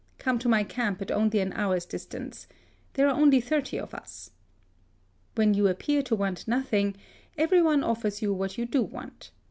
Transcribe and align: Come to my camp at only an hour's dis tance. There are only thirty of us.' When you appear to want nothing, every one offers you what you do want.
Come 0.17 0.39
to 0.39 0.49
my 0.49 0.63
camp 0.63 0.99
at 1.03 1.11
only 1.11 1.41
an 1.41 1.53
hour's 1.53 1.85
dis 1.85 2.07
tance. 2.07 2.47
There 2.95 3.07
are 3.07 3.13
only 3.15 3.39
thirty 3.39 3.77
of 3.79 3.93
us.' 3.93 4.31
When 5.35 5.53
you 5.53 5.67
appear 5.67 6.01
to 6.01 6.15
want 6.15 6.47
nothing, 6.47 6.95
every 7.37 7.61
one 7.61 7.83
offers 7.83 8.19
you 8.19 8.33
what 8.33 8.57
you 8.57 8.65
do 8.65 8.81
want. 8.81 9.29